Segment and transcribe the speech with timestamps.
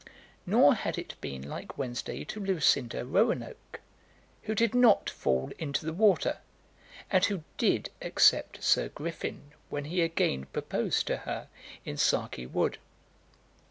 [0.47, 3.79] Nor had it been like Wednesday to Lucinda Roanoke,
[4.45, 6.39] who did not fall into the water,
[7.11, 11.49] and who did accept Sir Griffin when he again proposed to her
[11.85, 12.79] in Sarkie wood.